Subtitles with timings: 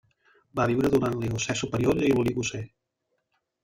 [0.59, 2.67] Va viure durant l'Eocè superior i l'Oligocè.